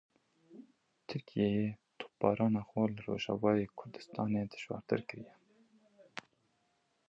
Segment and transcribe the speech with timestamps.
[1.07, 1.67] Tirkiyeyê
[1.99, 5.33] topbarana xwe li Rojavayê Kurdistanê dijwartir kiriye.